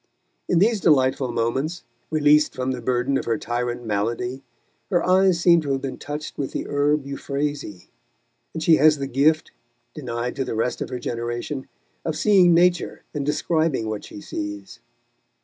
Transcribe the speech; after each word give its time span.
In 0.49 0.57
these 0.57 0.79
delightful 0.81 1.31
moments, 1.31 1.83
released 2.09 2.55
from 2.55 2.71
the 2.71 2.81
burden 2.81 3.19
of 3.19 3.25
her 3.25 3.37
tyrant 3.37 3.85
malady, 3.85 4.41
her 4.89 5.07
eyes 5.07 5.39
seem 5.39 5.61
to 5.61 5.73
have 5.73 5.81
been 5.81 5.99
touched 5.99 6.39
with 6.39 6.53
the 6.53 6.65
herb 6.67 7.05
euphrasy, 7.05 7.91
and 8.51 8.63
she 8.63 8.77
has 8.77 8.97
the 8.97 9.05
gift, 9.05 9.51
denied 9.93 10.35
to 10.37 10.43
the 10.43 10.55
rest 10.55 10.81
of 10.81 10.89
her 10.89 10.97
generation, 10.97 11.67
of 12.03 12.15
seeing 12.17 12.51
nature 12.51 13.03
and 13.13 13.27
describing 13.27 13.87
what 13.89 14.03
she 14.03 14.21
sees. 14.21 14.79